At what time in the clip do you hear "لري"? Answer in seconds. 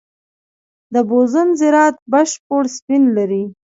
3.17-3.43